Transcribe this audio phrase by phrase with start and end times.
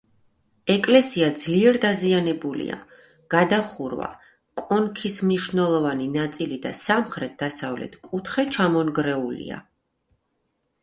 [0.75, 2.77] ეკლესია ძლიერ დაზიანებულია:
[3.33, 4.07] გადახურვა,
[4.61, 9.61] კონქის მნიშვნელოვანი ნაწილი და სამხრეთ-დასავლეთ კუთხე ჩამონგრეულია.